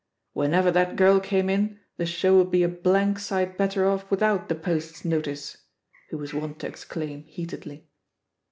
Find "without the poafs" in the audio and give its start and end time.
4.09-5.05